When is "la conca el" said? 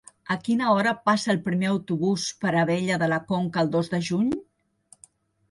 3.13-3.71